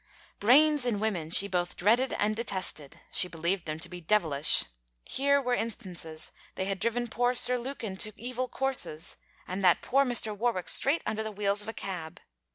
Brains 0.39 0.83
in 0.83 0.99
women 0.99 1.29
she 1.29 1.47
both 1.47 1.77
dreaded 1.77 2.11
and 2.13 2.35
detested; 2.35 2.99
she 3.11 3.27
believed 3.27 3.67
them 3.67 3.79
to 3.81 3.87
be 3.87 4.01
devilish. 4.01 4.65
Here 5.05 5.39
were 5.39 5.53
instances: 5.53 6.31
they 6.55 6.65
had 6.65 6.79
driven 6.79 7.07
poor 7.07 7.35
Sir 7.35 7.59
Lukin 7.59 7.97
to 7.97 8.11
evil 8.17 8.47
courses, 8.47 9.17
and 9.47 9.63
that 9.63 9.83
poor 9.83 10.03
Mr. 10.03 10.35
Warwick 10.35 10.69
straight 10.69 11.03
under 11.05 11.21
the 11.21 11.31
wheels 11.31 11.61
of 11.61 11.67
a 11.67 11.73
cab. 11.73 12.19